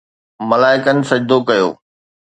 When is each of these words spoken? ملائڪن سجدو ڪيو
ملائڪن 0.49 0.97
سجدو 1.09 1.37
ڪيو 1.47 1.67